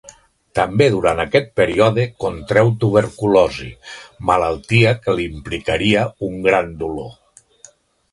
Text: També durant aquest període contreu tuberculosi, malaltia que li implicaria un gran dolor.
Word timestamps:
També 0.59 0.85
durant 0.93 1.19
aquest 1.23 1.51
període 1.59 2.05
contreu 2.23 2.71
tuberculosi, 2.83 3.67
malaltia 4.31 4.95
que 5.03 5.15
li 5.19 5.27
implicaria 5.33 6.07
un 6.29 6.41
gran 6.49 6.73
dolor. 6.81 7.13